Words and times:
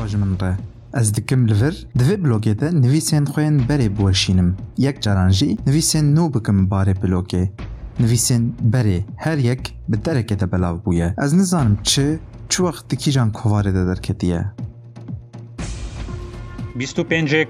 ڕۆژمنڕێ 0.00 0.52
ez 1.00 1.06
dikim 1.16 1.40
li 1.50 1.54
vir 1.62 1.74
divê 1.98 2.16
blogê 2.24 2.54
de 2.60 2.68
nivîsên 2.84 3.24
xuyên 3.32 3.54
berê 3.68 3.88
biweşînim 3.96 4.50
yek 4.86 4.96
caran 5.04 5.30
jî 5.38 5.48
nivîsên 5.66 6.06
nû 6.16 6.24
bikim 6.34 6.58
barê 6.72 6.94
blogê 7.02 7.44
nivîsên 8.02 8.42
berê 8.72 8.98
her 9.24 9.38
yek 9.48 9.62
bi 9.90 9.96
derekê 10.06 10.36
de 10.40 10.46
belav 10.52 10.76
bûye 10.84 11.08
ez 11.24 11.32
nizanim 11.40 11.76
çi 11.90 12.06
çi 12.50 12.56
wext 12.64 12.84
dikîjan 12.90 13.28
kovarê 13.38 13.72
de 13.78 13.82
derketiye 13.90 14.42
25 16.74 16.94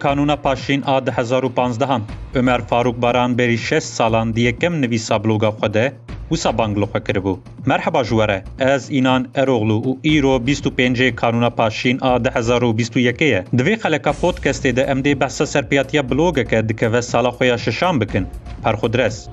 Kanûna 0.05 0.37
Paşîn 0.43 0.83
a 0.87 0.99
2015an 0.99 2.01
Ömer 2.35 2.67
Faruk 2.69 3.03
Baran 3.03 3.39
berî 3.39 3.59
6 3.77 3.87
salan 3.87 4.35
diyekkem 4.37 4.81
nivîsa 4.83 5.25
bloga 5.25 5.49
xwe 5.49 5.75
de 5.75 5.93
Wisa 6.33 6.51
Banglo 6.51 6.87
xwekiribû. 6.93 7.33
Merheba 7.71 8.03
ji 8.09 8.15
were 8.21 8.37
ez 8.59 8.89
înan 8.91 9.27
Eroğlu 9.35 9.77
û 9.89 9.91
îro 10.15 10.43
25 10.47 11.13
kanûna 11.17 11.51
paşîn 11.51 11.99
a 12.01 12.19
2021 12.19 13.01
ye. 13.27 13.45
Divê 13.55 13.75
xeleka 13.77 14.11
podcastê 14.13 14.73
de 14.77 14.83
em 14.85 15.03
dê 15.03 15.21
behsa 15.21 15.47
serpiyatiya 15.47 16.11
blogeke 16.11 16.69
dikeve 16.69 17.03
sala 17.03 17.29
xweya 17.31 17.59
şişan 17.59 18.01
bikin. 18.01 18.27
Perxudres. 18.65 19.29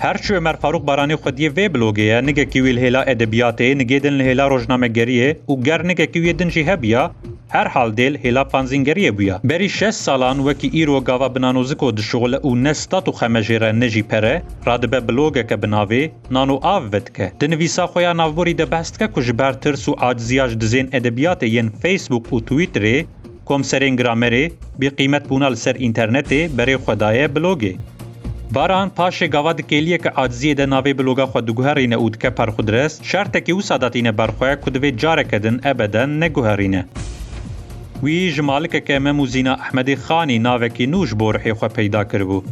Herçû 0.00 0.34
Ömer 0.34 0.56
Faruk 0.56 0.86
Baranî 0.86 1.12
xwediye 1.12 1.50
vê 1.50 1.66
blogê 1.74 2.00
ye 2.00 2.26
nigekî 2.26 2.58
wî 2.64 2.72
hêla 2.80 3.04
edebiyatê 3.04 3.76
nigêdin 3.78 4.18
li 4.18 4.22
hêla 4.22 4.46
rojnamegeriyê 4.52 5.36
û 5.48 5.62
ger 5.64 5.88
nigekî 5.88 6.18
wê 6.24 6.38
din 6.38 6.50
jî 6.50 6.66
hebiya 6.66 7.10
هەر 7.56 7.68
حالدێل 7.74 8.14
هێلا 8.24 8.44
پانزینگەریە 8.52 9.10
بووە 9.18 9.36
بەری 9.48 9.68
6 9.78 9.96
ساڵان 10.06 10.38
وەکی 10.46 10.72
ئیرۆگاوا 10.76 11.28
بنانۆزیکۆ 11.34 11.88
دشۆڵە 11.98 12.38
و 12.44 12.50
نەستات 12.64 13.04
و 13.08 13.12
خەمەژێرە 13.18 13.70
نەژی 13.82 14.04
پەرە 14.10 14.34
ڕادبە 14.66 14.98
بلۆگەکە 15.08 15.56
بناوێ 15.62 16.02
نان 16.34 16.48
و 16.54 16.58
ئاڤتکە 16.66 17.26
دنویسا 17.40 17.84
خۆیان 17.92 18.16
ناوبۆری 18.22 18.56
دەبەستکە 18.60 19.06
کوژبار 19.14 19.54
ترس 19.62 19.84
و 19.88 19.92
ئاجزیاش 20.02 20.50
دزێن 20.62 20.86
ئەدەبیاتە 20.94 21.46
یەن 21.56 21.68
فیسبوک 21.80 22.24
و 22.34 22.40
تویترێ 22.48 22.96
کۆمسەرێن 23.48 23.94
گرامەرێ 24.00 24.44
بقیمەت 24.80 25.24
بوونا 25.28 25.48
لەسەر 25.54 25.74
ئینتەرنێتێ 25.84 26.40
بەرێ 26.56 26.76
خوددایە 26.84 27.26
بلۆگێ. 27.34 27.72
باران 28.54 28.88
پاشێ 28.98 29.26
گاوا 29.34 29.52
دکێلیە 29.58 29.98
کە 30.04 30.10
ئازیە 30.18 30.54
دە 30.60 30.66
ناوێ 30.72 30.92
بلوگا 30.98 31.26
خوا 31.30 31.40
دوگوهرینە 31.48 31.96
و 32.04 32.12
دکە 32.14 32.30
پەرخودرست 32.38 32.98
شارتێکی 33.10 33.52
و 33.58 33.60
ساداتینە 33.70 34.12
بەرخۆە 34.18 34.50
کو 34.62 34.68
دەوێت 34.74 34.94
جارەکەدن 35.02 35.56
ئەبەدەن 35.66 36.10
نەگوهرینە. 36.22 36.82
وی 38.02 38.30
ژمالکەکە 38.34 38.96
مەم 39.04 39.18
و 39.20 39.26
زینا 39.34 39.54
ئەحمەدی 39.62 39.94
خانی 40.06 40.38
ناوێکی 40.46 40.86
نوش 40.94 41.10
بۆ 41.18 41.28
ڕحێخوا 41.36 41.68
پەیدا 41.76 42.02
کردبوو. 42.10 42.42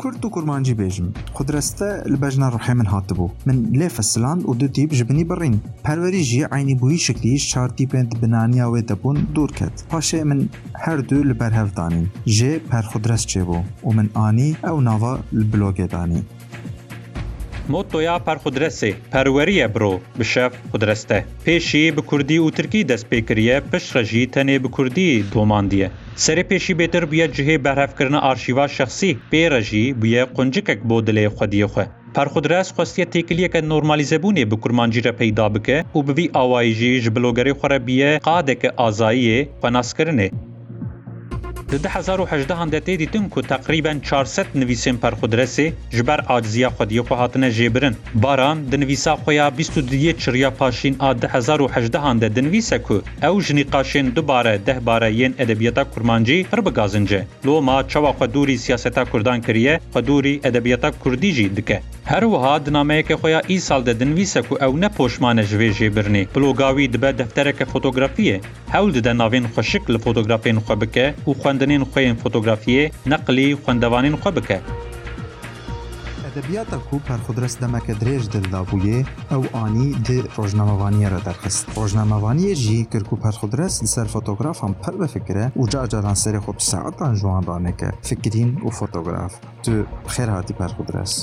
کورد 0.00 0.24
و 0.24 0.30
کورمانجی 0.34 0.74
بێژم 0.80 1.06
خودرەستە 1.36 1.90
لە 2.12 2.16
بەژنا 2.22 2.48
ڕحێ 2.54 2.74
من 2.80 2.86
هاتبوو 2.92 3.30
من 3.46 3.56
لێ 3.78 3.88
فەسلاند 3.96 4.42
و 4.48 4.52
دوتیب 4.60 4.90
ژبنی 4.98 5.24
بڕین 5.30 5.56
پەروەریژی 5.86 6.42
عینی 6.52 6.74
بووی 6.80 6.98
شکلی 7.06 7.38
چارتی 7.38 7.86
پێنت 7.90 8.10
بنانیاوێ 8.20 8.80
دەبوون 8.90 9.18
دوور 9.34 9.50
کرد 9.58 9.82
پاشێ 9.90 10.14
من 10.30 10.40
هەردوو 10.84 11.24
لە 11.28 11.34
بەرهەفدانین 11.40 12.06
ژێ 12.38 12.52
پەرخودرەست 12.70 13.26
چێبوو 13.32 13.62
و 13.86 13.90
من 13.96 14.08
ئانی 14.16 14.56
ئەو 14.66 14.78
ناوە 14.88 15.12
بلۆگێدانی 15.52 16.22
Mottoya 17.68 18.18
Perxudrasê 18.24 18.94
perweriye 19.12 19.66
biro 19.74 19.88
bi 20.18 20.24
şev 20.24 20.50
xudreste. 20.72 21.18
Pêşî 21.46 21.96
bi 21.96 22.00
Kurdî 22.02 22.38
û 22.40 22.50
Tirkî 22.52 22.88
dest 22.88 23.06
pêkiriye 23.12 23.60
pişre 23.72 24.02
jî 24.10 24.22
tenê 24.34 24.64
bi 24.64 24.70
Kurdî 24.70 25.24
domandiye. 25.34 25.88
Serê 26.24 26.44
pêşî 26.50 26.72
bêtir 26.80 27.04
bûye 27.10 27.26
cihê 27.34 27.64
berhevkirina 27.64 28.20
arşîva 28.30 28.68
şexsî 28.68 29.10
pêre 29.32 29.60
jî 29.62 29.94
bûye 30.02 30.24
quncikek 30.36 30.84
bo 30.84 30.96
dilê 31.06 31.24
xwediyê 31.34 31.66
xwe. 31.72 31.84
Perxudras 32.14 32.68
xwestiye 32.70 33.06
têkiliyeke 33.14 33.60
normalîzebûnê 33.72 34.50
bi 34.50 34.60
kurmancîre 34.60 35.12
peyda 35.16 35.54
bike 35.54 35.84
û 35.94 35.98
bi 36.08 36.12
vî 36.22 36.26
awayî 36.34 36.72
jî 36.78 37.00
ji 37.02 37.10
blogerê 37.16 37.52
xwe 37.58 37.70
re 37.70 37.86
bîye 37.86 38.10
qadeke 38.28 38.68
azayiyê 38.68 39.48
xwenaskirinê. 39.60 40.28
د 41.72 41.76
2018 41.84 42.68
د 42.74 42.78
تیدی 42.84 43.06
تن 43.14 43.24
کو 43.32 43.42
تقریبا 43.48 43.90
400 44.10 44.44
نویسین 44.60 44.96
پر 45.00 45.14
خودرسه 45.24 45.64
جبر 45.96 46.20
عاجزیا 46.34 46.68
خودی 46.78 47.00
په 47.10 47.14
هاتنه 47.22 47.50
جبرن 47.58 47.96
باران 48.24 48.62
د 48.74 48.80
نویسا 48.82 49.14
خویا 49.26 49.48
22 49.58 50.00
چریا 50.22 50.50
پاشین 50.60 50.96
ا 51.10 51.34
2018 51.34 52.24
د 52.38 52.44
نویسا 52.48 52.78
کو 52.86 52.98
او 53.30 53.32
جنی 53.50 53.62
قاشین 53.76 54.08
دوباره 54.20 54.56
ده 54.70 54.80
باره 54.88 55.12
یین 55.16 55.34
ادبیاتا 55.48 55.84
کورمانجی 55.90 56.38
پر 56.54 56.60
بغازنجه 56.70 57.24
لو 57.50 57.60
ما 57.68 57.76
چوا 57.92 58.12
خودوري 58.24 58.56
سیاستا 58.66 59.04
کوردان 59.12 59.40
کریه 59.52 59.78
خودوري 59.92 60.34
ادبیاتا 60.54 60.90
کوردی 61.06 61.32
جی 61.42 61.48
دکه 61.62 61.82
هەروەها 62.12 62.52
دنامەیەکە 62.66 63.14
خۆیان 63.20 63.44
ئی 63.50 63.58
ساڵ 63.68 63.80
دەدنویسە 63.88 64.40
و 64.50 64.54
ئەو 64.62 64.72
نەپۆشمانە 64.84 65.42
ژێژێ 65.50 65.88
برنی 65.96 66.24
بلۆگاوی 66.34 66.86
دبە 66.94 67.10
دەفتەرەکە 67.20 67.64
فۆتۆگرافیە 67.72 68.36
هەول 68.74 68.90
دەدە 68.96 69.12
ناوێن 69.20 69.46
خۆشک 69.54 69.84
لە 69.94 69.98
فۆتۆگرافین 70.04 70.56
خۆ 70.64 70.74
بکە 70.82 71.06
و 71.28 71.32
خوێندنین 71.40 71.82
خۆیان 71.90 72.16
فۆتۆگرافیە 72.22 72.82
نەقلی 73.12 73.48
خوێندەوانین 73.62 74.16
خۆ 74.22 74.30
بکە. 74.36 74.58
ئەدەبیاتە 76.24 76.78
و 76.92 76.98
پەرخودرست 77.08 77.58
دەمەکە 77.62 77.94
درێژ 78.00 78.24
دلدابوویێ 78.34 78.98
ئەو 79.32 79.42
ئانی 79.56 79.88
د 80.06 80.10
ڕۆژنامەوانیەرە 80.36 81.20
دەرخست 81.26 81.62
ڕۆژنامەوانیە 81.76 82.52
ژی 82.62 82.78
کرک 82.92 83.08
و 83.12 83.16
پەرخودرست 83.22 83.78
لەسەر 83.84 84.06
فۆتۆگرافان 84.14 84.72
پەر 84.82 84.94
بەفکرە 85.00 85.46
و 85.58 85.62
جاجاران 85.72 86.16
سەری 86.22 86.40
خۆ 86.44 86.50
ساعتان 86.72 87.12
ژوانڕانەکە 87.20 87.88
فکرین 88.08 88.50
و 88.66 88.70
فۆتۆگراف 88.78 89.32
تو 89.64 89.72
خێرهاتی 90.14 90.54
پەرخودرست. 90.60 91.22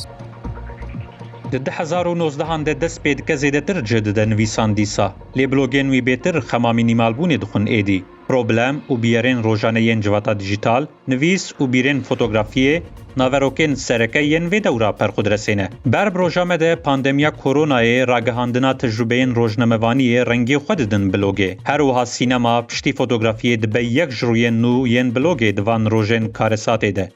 د 1.53 1.55
2019 1.69 2.63
د 2.67 2.71
دس 2.83 2.93
پېد 3.03 3.19
کې 3.27 3.35
زیاتره 3.43 3.81
جدي 3.89 4.11
د 4.19 4.23
نویسان 4.29 4.71
دیسا 4.79 5.05
لې 5.39 5.45
بلوګین 5.51 5.91
وی 5.93 5.99
بهتر 6.07 6.39
خمامي 6.51 6.85
نیمالبونې 6.89 7.41
د 7.43 7.49
خون 7.51 7.67
اېدی 7.75 7.97
پرابلم 8.29 8.79
او 8.89 8.97
بیرن 9.03 9.43
روزانه 9.47 9.97
جواتا 10.07 10.33
دیجیتال 10.39 10.87
نویس 11.13 11.43
او 11.59 11.67
بیرن 11.75 11.99
فوتوگرافیه 12.07 13.21
ناوروکن 13.23 13.75
سرکه 13.83 14.23
ین 14.29 14.49
وی 14.53 14.61
دورا 14.69 14.91
پر 15.03 15.13
خود 15.19 15.31
رسینه 15.35 15.69
بر 15.97 16.13
برنامه 16.17 16.57
ده 16.65 16.75
پاندمیا 16.89 17.31
کرونا 17.45 17.81
راگهاندنا 18.13 18.73
تجربه 18.85 19.15
این 19.25 19.35
روزنامه‌وانی 19.41 20.09
رنگی 20.33 20.57
خود 20.67 20.81
دن 20.95 21.09
بلوگه 21.17 21.57
هر 21.71 21.81
وها 21.91 22.05
سینما 22.17 22.57
پشتی 22.73 22.93
فوتوگرافی 23.01 23.55
د 23.57 23.69
به 23.77 23.85
یک 24.01 24.09
جروی 24.21 24.49
نو 24.59 24.77
ین 24.97 25.11
بلوگه 25.19 25.51
دوان 25.61 25.89
روزن 25.97 26.27
کارسات 26.41 26.85
ده 27.01 27.11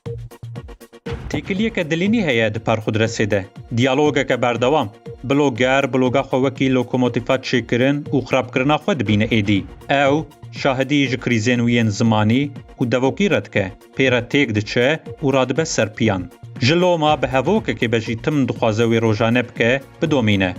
تێکلیەکە 1.34 1.84
دلینی 1.92 2.26
هەیە 2.28 2.48
دپارخود 2.56 2.96
رەسێدە 3.04 3.42
دیالۆگەکە 3.78 4.36
بەردەوام 4.44 4.88
بلۆگار 5.28 5.84
بلۆگا 5.94 6.24
خۆوەکی 6.30 6.74
لۆکۆمۆتیفات 6.76 7.42
شێکردن 7.50 7.96
و 8.16 8.18
خراپکردنا 8.28 8.78
خۆ 8.84 8.92
دبینە 9.02 9.28
ئێدی 9.34 9.62
ئەو 9.94 10.16
شاهدی 10.62 11.08
ji 11.12 11.18
krîzên 11.24 11.60
wiyên 11.68 11.90
zimanî 11.98 12.44
û 12.82 12.84
devokî 12.94 13.28
redke 13.36 13.66
pêre 13.98 14.22
têk 14.32 14.48
diçe 14.56 14.90
û 15.26 15.28
radibe 15.38 15.66
serpiyan. 15.76 16.24
Ji 16.66 16.76
loma 16.82 17.14
bi 17.22 17.28
hevokekê 17.36 17.88
bejî 17.94 18.16
tim 18.24 18.38
dixwaze 18.50 18.86
wê 18.92 19.00
rojane 19.02 19.44
bike 19.50 19.72
bidomîne. 20.02 20.52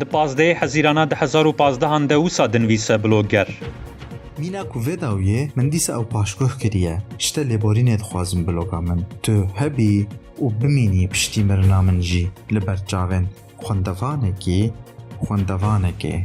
Di 0.00 0.04
pazdeyê 0.12 0.54
hezîrana 0.62 1.04
2015 1.06 2.08
de 2.10 2.16
wisa 2.24 2.44
dinvîse 2.52 2.96
bilogger. 3.04 3.48
Mîna 4.38 4.64
ku 4.68 4.80
vê 4.82 4.94
dawiyê 5.00 5.48
min 5.56 5.70
dîsa 5.72 5.92
ew 5.94 6.04
paşguh 6.14 6.52
kiriye 6.62 6.98
ji 7.18 7.34
te 7.34 7.42
lêborînê 7.50 7.96
dixwazim 7.98 8.46
bloga 8.46 8.80
min 8.80 9.04
tu 9.22 9.34
hebî 9.60 9.92
û 10.42 10.44
bimînî 10.62 11.08
piştî 11.08 11.40
mirina 11.48 11.80
min 11.82 12.00
jî 12.02 12.24
li 12.54 12.60
ber 12.66 12.78
çavên 12.90 13.24
xwendevanekî 13.62 14.60
xwendevanekê 15.24 16.16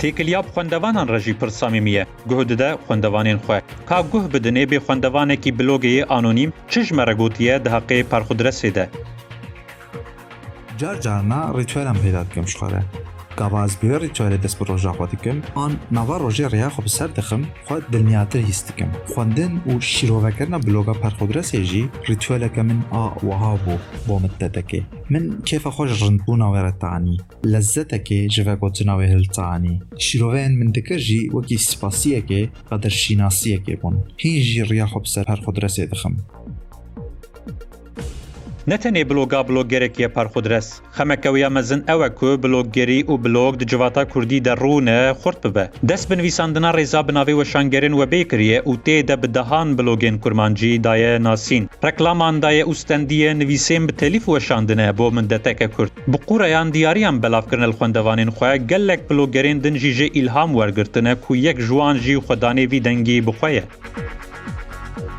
تێکلیاب 0.00 0.46
خوندەوانان 0.54 1.06
ڕژی 1.14 1.34
پرسامیمیە 1.40 2.02
گوه 2.30 2.42
ددە 2.50 2.70
خوندەوانین 2.84 3.38
خوێ 3.44 3.60
کا 3.88 3.98
گوه 4.10 4.24
بدنێ 4.34 4.64
بێ 4.70 4.78
خوندەوانێکی 4.86 5.50
بلۆگەیە 5.58 6.04
ئانونیم 6.10 6.50
چژمە 6.70 7.02
ڕگوتیە 7.10 7.54
دهقەیە 7.64 8.08
پارخودرەسێدە 8.10 8.84
جارجارنا 10.80 11.40
ڕیتوێرم 11.56 11.98
پێدا 12.04 12.22
بکەم 12.28 12.46
شخۆرە 12.52 12.80
کاواز 13.38 13.72
بێری 13.82 14.08
چارە 14.16 14.38
دەست 14.44 14.56
بە 14.58 14.64
ڕۆژاخوا 14.68 15.06
دکم 15.12 15.38
ئان 15.58 15.72
ناوا 15.96 16.16
ڕۆژێ 16.24 16.46
ڕیاخۆ 16.54 16.80
بەسەر 16.86 17.10
دەخم 17.18 17.42
خوا 17.66 17.76
دڵنیاتر 17.92 18.40
هیست 18.50 18.66
دکم 18.68 18.90
خوندن 19.12 19.52
و 19.70 19.72
شیرۆڤەکردە 19.92 20.58
بلۆگە 20.66 20.94
پەرخۆدرە 21.02 21.42
سێژی 21.50 21.84
ریتوالەکە 22.10 22.60
من 22.68 22.78
ئاوەها 22.94 23.52
بوو 23.64 23.80
بۆ 24.06 24.14
مدەتەکەی 24.24 24.82
من 25.12 25.24
کێفە 25.48 25.70
خۆش 25.76 25.90
ڕندبووناوێرەتانی 26.02 27.16
لە 27.52 27.60
زەتەکێ 27.72 28.20
ژڤە 28.34 28.54
گۆچناوێ 28.62 29.06
هلتانی 29.14 29.74
شیرۆڤێن 30.04 30.52
من 30.60 30.68
دکەژی 30.76 31.28
وەکی 31.36 31.58
سپاسیەکێ 31.70 32.42
قەدەر 32.70 32.92
شیناسیەکێ 33.02 33.74
بوون 33.80 33.94
هیژی 34.22 34.66
ڕیاخۆ 34.70 34.98
بسەر 35.04 35.24
هەر 35.32 35.40
خۆدرە 35.44 35.68
سێ 35.76 35.84
دخم 35.92 36.14
نه 38.70 38.76
تنه 38.84 39.00
بلوګا 39.10 39.40
بلوګرکې 39.48 40.06
پرخودرس 40.14 40.68
خمکویا 40.96 41.48
مزن 41.58 41.80
او 41.92 41.98
کو 42.20 42.30
بلوګری 42.46 42.96
او 43.08 43.16
بلوګ 43.26 43.52
د 43.60 43.70
جواتا 43.72 44.02
کوردی 44.14 44.40
درونه 44.48 44.96
خورد 45.24 45.44
به 45.58 45.64
دس 45.90 46.06
بنویساندنا 46.14 46.70
رضا 46.78 47.02
بناوی 47.10 47.34
و 47.36 47.42
شانګرین 47.52 47.94
و 48.00 48.08
بیکریه 48.14 48.58
او 48.68 48.74
ته 48.90 49.06
د 49.12 49.20
بدهان 49.26 49.76
بلوګین 49.82 50.18
کورمانجی 50.26 50.72
دای 50.88 51.06
ناسین 51.28 51.68
رکلامان 51.88 52.42
دای 52.46 52.60
اوستندیه 52.74 53.34
نویسیم 53.40 53.86
به 53.92 54.00
تلیف 54.02 54.28
و 54.34 54.38
شاندنه 54.50 54.86
بو 55.02 55.06
من 55.20 55.30
دتک 55.36 55.58
کورد 55.78 55.92
بقوریان 56.18 56.66
دیاریان 56.80 57.20
بلافکرن 57.28 57.70
خوندوانین 57.78 58.30
خو 58.36 58.44
ګلک 58.70 59.00
بلوګرین 59.14 59.58
دنجیجه 59.70 60.06
الهام 60.20 60.50
ورګرتنه 60.60 61.12
کو 61.26 61.30
یک 61.48 61.56
جوان 61.70 61.96
جی 62.08 62.16
خدانه 62.30 62.62
وی 62.70 62.78
دنګي 62.86 63.18
بخویه 63.30 63.64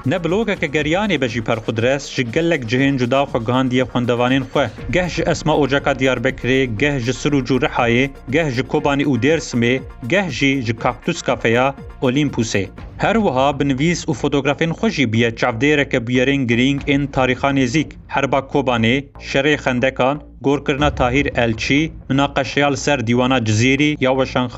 نه 0.07 0.17
بلوگه 0.19 0.55
که 0.55 0.67
گریانی 0.67 1.17
به 1.17 1.27
جی 1.29 1.41
پر 1.41 1.55
خود 1.55 1.85
رس 1.85 2.15
جی 2.15 2.23
گلک 2.23 2.61
جهین 2.67 2.97
جدا 2.97 3.25
خو 3.25 3.39
گهاندی 3.39 3.83
خوندوانین 3.83 4.43
خو 4.43 4.63
گه 4.93 5.07
جی 5.09 5.23
اسما 5.23 5.53
اوجاکا 5.53 5.93
دیار 5.93 6.19
بکری 6.19 6.75
گه 6.77 6.99
ج 7.01 7.11
سرو 7.11 7.41
جو 7.41 7.57
رحای 7.57 8.09
گه 8.33 8.51
ج 8.51 8.59
کوبانی 8.61 9.03
او 9.03 9.17
دیر 9.17 9.39
سمی 9.39 9.79
گه 10.09 10.29
ج 10.29 10.37
ج 10.65 10.71
کاکتوس 10.71 11.23
کافیا 11.23 11.75
اولیمپوسه. 12.01 12.69
هر 12.99 13.17
وها 13.17 13.51
بنویس 13.51 14.09
و 14.09 14.13
فوتوگرافین 14.13 14.71
خوشی 14.71 15.05
بیه 15.05 15.31
چفده 15.31 15.75
را 15.75 15.83
که 15.83 15.99
بیارین 15.99 16.45
گرینگ 16.45 16.83
این 16.85 17.07
تاریخانه 17.07 17.65
زیک 17.65 17.95
هر 18.07 18.25
با 18.25 18.41
کوبانی 18.41 19.03
شری 19.19 19.57
خندکان 19.57 20.21
گور 20.41 20.63
کرنا 20.63 20.89
تاهیر 20.89 21.31
الچی 21.35 21.91
مناقشیال 22.09 22.75
سر 22.75 22.97
دیوانا 22.97 23.39
جزیری 23.39 23.97
یا 23.99 24.13
وشان 24.15 24.49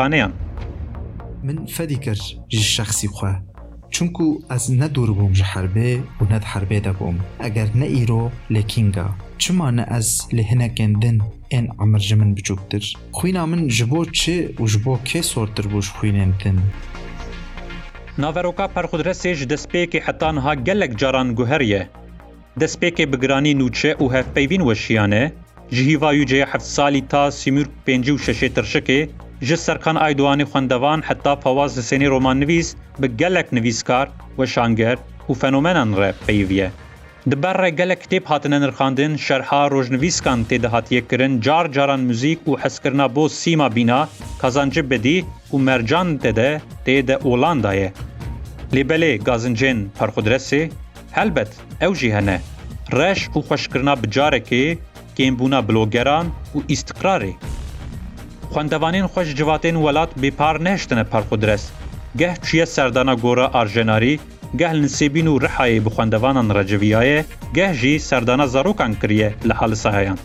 من 1.43 1.65
فدیکر، 1.65 2.13
کر 2.51 2.57
شخصی 2.59 3.07
خواه 3.07 3.41
چونکو 3.89 4.37
از 4.49 4.71
نه 4.71 4.87
دور 4.87 5.13
بوم 5.13 5.31
جه 5.31 5.43
حربه 5.43 6.03
و 6.21 6.25
نه 6.33 6.39
حربه 6.39 6.79
ده 6.79 6.91
بوم 6.91 7.19
اگر 7.39 7.67
نه 7.75 7.85
ایرو 7.85 8.31
لکینگا 8.49 9.09
چما 9.37 9.71
نه 9.71 9.85
از 9.87 10.21
لهنکندن 10.33 11.19
این 11.49 11.69
عمر 11.79 11.97
جمن 11.97 12.35
بچوکتر 12.35 12.93
خوینا 13.11 13.45
من 13.45 13.67
جبو 13.67 14.05
چه 14.05 14.49
و 14.59 14.65
جبو 14.65 14.97
که 15.05 15.21
سورتر 15.21 15.67
بوش 15.67 15.89
خوینندن 15.89 16.59
ناوروکا 18.17 18.65
پرخودرسê 18.75 19.33
ji 19.35 19.45
destpêkê 19.49 19.99
hetan 20.07 20.37
ha 20.37 20.53
gelek 20.55 20.91
caran 20.99 21.35
guheriye. 21.35 21.87
Destpêkê 22.61 23.03
bi 23.13 23.17
giranî 23.21 23.59
nûçe 23.59 23.91
û 23.95 24.13
hevpeyvîn 24.13 24.59
weşiyane, 24.69 25.31
ji 25.71 25.83
hîva 25.91 26.13
yüceye 26.13 26.45
heft 26.51 26.65
salî 26.75 27.07
ta 27.07 27.31
sîmûr 27.31 27.65
5 27.87 28.07
şeşê 28.07 28.49
tirşikê 28.55 29.09
ji 29.47 29.57
serkan 29.57 29.95
Aydoğanê 29.95 30.45
xwendevan 30.51 31.01
heta 31.07 31.33
pawaz 31.39 31.77
li 31.77 31.81
sênê 31.83 32.07
romannivîs 32.09 32.75
bi 32.99 33.17
gelek 33.17 33.51
nivîskar, 33.51 34.09
weşanger 34.37 34.97
û 35.29 35.33
fenomenan 35.35 35.89
re 35.97 36.13
peyiviye. 36.27 36.71
Di 37.31 37.43
ber 37.43 37.61
re 37.61 37.69
gelek 37.69 37.99
kitêb 38.03 38.25
hatine 38.25 38.59
nirxandin, 38.61 39.15
şerha 39.17 39.71
rojnivîskan 39.71 40.39
tê 40.49 40.63
de 40.63 40.67
hatiye 40.67 41.07
kirin, 41.07 41.41
car 41.41 41.71
caran 41.71 41.99
müzik 41.99 42.39
û 42.47 42.63
heskirina 42.63 43.15
bo 43.15 43.29
sîma 43.29 43.75
bîna, 43.75 44.09
kazancı 44.39 44.89
bedî 44.89 45.25
û 45.53 45.61
mercan 45.61 46.07
tê 46.17 46.35
de 46.35 46.61
tê 46.85 47.07
de 47.07 47.13
Olandayê. 47.15 47.89
Lêbelê 48.73 49.23
gazincên 49.23 49.87
perxudresê, 49.99 50.69
helbet 51.11 51.49
ew 51.81 51.95
jî 51.99 52.13
hene. 52.13 52.41
Reş 52.91 53.27
û 53.27 53.43
xweşkirina 53.45 54.03
bi 54.03 55.29
blogeran 55.69 56.27
û 56.55 56.57
îstikrarê 56.69 57.33
Xwendevanên 58.49 59.05
xwe 59.13 59.23
ji 59.25 59.35
civatên 59.35 59.75
welat 59.77 60.07
bêpar 60.17 60.57
nehiştine 60.63 61.03
parxudres. 61.03 61.69
Geh 62.15 62.33
çiye 62.45 62.65
serdana 62.65 63.13
gora 63.13 63.47
arjenarî, 63.53 64.19
geh 64.55 64.73
li 64.73 64.85
Nisêbîn 64.85 65.27
û 65.27 65.41
Rihayê 65.47 65.85
bi 65.85 65.89
xwendevanan 65.89 66.49
Receviyayê, 66.49 67.23
geh 67.53 67.73
jî 67.73 67.99
serdana 67.99 68.47
zarokan 68.47 68.93
kiriye 68.93 69.33
li 69.45 69.53
Halisahayan. 69.53 70.17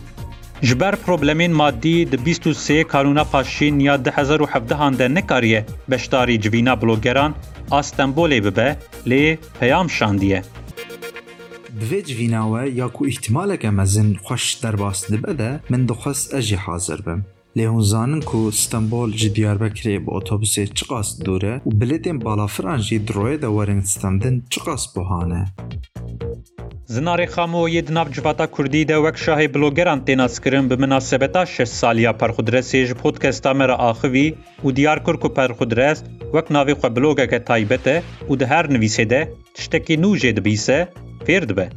Ji 0.61 0.79
ber 0.79 0.95
problemên 0.95 1.51
23 1.83 2.41
Kanûna 2.89 3.23
Paşîn 3.25 3.79
ya 3.79 3.97
2017 3.97 4.99
de 4.99 5.13
nekariye 5.13 5.65
beşdarî 5.87 6.41
civîna 6.41 6.81
blogeran 6.81 7.35
a 7.71 7.79
Stenbolê 7.79 8.43
bibe 8.43 8.77
lê 9.07 9.37
peyam 9.59 9.89
şandiye. 9.89 10.43
Bi 11.69 11.85
vê 11.95 12.03
civîna 12.05 12.43
we 12.55 12.79
ya 12.79 12.87
ku 12.87 13.07
îhtimaleke 13.07 13.69
mezin 13.69 14.13
xweş 14.13 14.63
derbas 14.63 15.09
dibe 15.09 15.37
de 15.37 15.59
min 15.69 15.87
dixwest 15.89 16.33
ez 16.33 16.43
jî 16.45 16.55
hazir 16.55 16.99
Lehunzanin 17.57 18.19
ku 18.21 18.49
İstanbul 18.49 19.11
ji 19.13 19.31
Diyarbakirê 19.35 19.99
bi 20.05 20.09
otobüsê 20.09 20.67
çiqas 20.73 21.19
dûre 21.25 21.53
û 21.67 21.71
biletên 21.81 22.23
balafiran 22.25 22.77
jî 22.77 23.07
di 23.07 23.11
royê 23.13 23.41
de 23.41 23.47
werin 23.57 23.81
standin 23.81 24.43
çiqas 24.49 24.95
buhane. 24.95 25.45
Zinarê 26.93 27.25
Xamoyê 27.33 27.87
di 27.87 27.93
nav 27.93 28.11
civata 28.11 28.47
Kurdî 28.51 28.87
de 28.87 28.93
wek 28.95 29.15
şahê 29.15 29.53
blogeran 29.53 29.99
têna 30.05 30.29
skirin 30.29 30.69
bi 30.69 30.73
münasebeta 30.77 31.45
şeş 31.45 31.69
saliya 31.69 32.11
perxudirestê 32.11 32.85
ji 32.85 32.93
podcasta 32.93 33.53
me 33.53 33.67
re 33.67 33.73
axivî 33.73 34.35
û 34.63 34.75
Diyarkur 34.75 35.19
ku 35.19 35.33
perxudirest 35.33 36.03
wek 36.35 36.47
navê 36.55 36.71
xwe 36.77 36.95
blogeke 36.95 37.43
taybet 37.43 37.87
e 37.87 38.03
û 38.29 38.39
di 38.39 38.45
her 38.45 38.65
nivîsê 38.65 39.09
de 39.09 39.33
tiştekî 39.53 39.97
nû 39.97 40.17
jê 40.17 40.35
dibîse 40.35 40.87
fêr 41.27 41.49
dibe. 41.49 41.69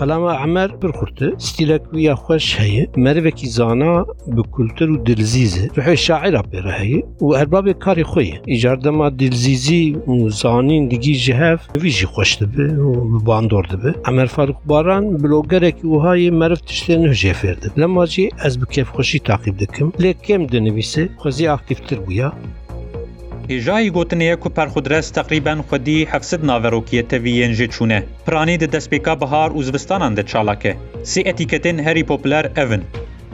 قلامه 0.00 0.30
عمر 0.44 0.68
پر 0.80 0.90
خورته 0.98 1.26
ستیل 1.38 1.70
کویا 1.78 2.14
خوش 2.24 2.60
هی 2.60 2.86
مروکی 3.04 3.46
زانا 3.56 3.94
به 4.34 4.42
کلتر 4.54 4.90
و 4.90 4.96
دلزیزه 4.96 5.66
روح 5.76 5.94
شاعر 5.94 6.36
پر 6.52 6.66
هی 6.78 7.04
و 7.20 7.26
ارباب 7.42 7.72
کاری 7.72 8.02
خویه 8.02 8.40
ایجار 8.46 8.76
دلزیزی 9.22 9.96
و 10.06 10.28
زانین 10.28 10.88
دیگی 10.88 11.14
جهف 11.26 11.60
ویجی 11.82 12.06
خوش 12.06 12.36
دبه 12.36 12.66
و 12.82 13.18
باندور 13.20 13.66
عمر 14.04 14.26
فاروق 14.26 14.56
باران 14.66 15.16
بلوگره 15.16 15.70
که 15.72 15.86
وهای 15.86 16.30
مرف 16.30 16.60
تشتی 16.60 16.96
نه 16.96 17.14
جهفر 17.14 17.56
لما 17.76 18.06
جی 18.06 18.30
از 18.38 18.60
بکیف 18.60 18.88
خوشی 18.90 19.18
تاقیب 19.18 19.56
دکم 19.56 19.92
لیکم 19.98 20.46
دنویسه 20.46 21.08
خوزی 21.16 21.46
اکتیفتر 21.46 21.96
بویا 21.96 22.32
هێژایی 23.52 23.92
گوتنەیە 23.96 24.34
و 24.46 24.52
پەرخودرەست 24.56 25.10
تقریبان 25.18 25.58
خودی 25.68 26.06
حفسد 26.12 26.40
ناوەڕۆکیە 26.48 27.02
تەویەن 27.10 27.52
ژێ 27.58 27.66
چوونە 27.74 27.98
پرانی 28.26 28.58
دە 28.62 28.68
دەستپێکا 28.74 29.14
بەهار 29.22 29.50
وزبستانان 29.58 30.12
دە 30.18 30.22
چاڵاکە 30.30 30.72
سی 31.10 31.20
ئەتیکەتن 31.26 31.76
هەری 31.86 32.04
پۆپلەر 32.10 32.44
ئەون 32.56 32.82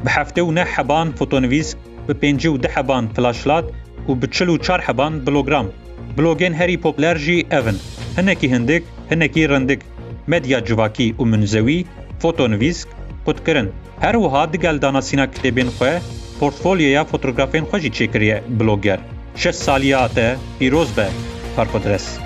بە 0.05 0.11
هەفتە 0.16 0.40
و 0.46 0.50
نە 0.58 0.64
حەبان 0.75 1.08
فۆتۆنویس 1.19 1.69
بە 2.06 2.14
پێنج 2.20 2.43
و 2.46 2.55
ده 2.62 2.69
حەبان 2.75 3.05
فلاشلات 3.14 3.66
و 4.08 4.12
بچل 4.20 4.49
و 4.49 4.56
چار 4.66 4.81
حەبان 4.87 5.12
بلۆگرام 5.26 5.66
بلۆگێن 6.16 6.55
هەری 6.61 6.76
پۆپلەرژی 6.84 7.38
ئەون 7.52 7.76
هەنێکی 8.16 8.49
هەندێک 8.55 8.82
هەنێکی 9.11 9.43
ڕندێک 9.52 9.81
مەدیا 10.32 10.58
جوواکی 10.69 11.08
و 11.20 11.25
منزەوی 11.32 11.81
فۆتۆنویسک 12.22 12.88
قوتکردن 13.26 13.69
هەروەها 14.05 14.43
دگەل 14.55 14.76
داناسینا 14.84 15.26
کتێبێن 15.32 15.70
خوێ 15.76 15.94
پۆرتفۆلیە 16.38 16.90
یا 16.96 17.02
فۆتۆگرافین 17.11 17.64
خۆشی 17.70 17.90
چێکریە 17.96 18.37
بلۆگەر 18.61 19.00
شش 19.36 19.50
سالیات 19.50 20.38
پیرۆز 20.58 20.90
بە 20.96 21.06
پارپۆدرس 21.56 22.24